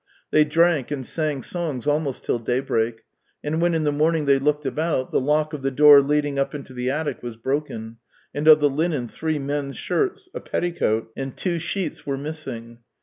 [0.31, 3.03] They drank and sang songs almost till daybreak,
[3.43, 6.55] and when in the morning they looked about, the lock of the door leading up
[6.55, 7.97] into the attic was broken,
[8.33, 12.79] and of the linen three men's shirts, a petticoat, and two sheets were missing.